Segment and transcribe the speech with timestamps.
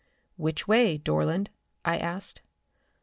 [0.35, 1.49] "Which way, Dorland?"
[1.85, 2.41] I asked.